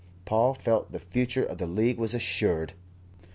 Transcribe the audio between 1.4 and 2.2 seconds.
of the League was